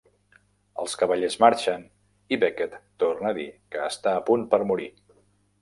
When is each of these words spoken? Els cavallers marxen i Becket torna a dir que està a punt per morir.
Els 0.83 0.95
cavallers 1.01 1.35
marxen 1.43 1.85
i 2.37 2.41
Becket 2.45 2.75
torna 3.05 3.31
a 3.33 3.37
dir 3.41 3.47
que 3.77 3.87
està 3.93 4.15
a 4.15 4.25
punt 4.31 4.51
per 4.55 4.65
morir. 4.73 4.93